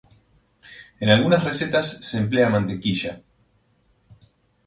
En 0.99 1.09
algunas 1.11 1.43
recetas 1.43 1.91
se 2.07 2.17
emplea 2.17 2.49
mantequilla. 2.49 3.21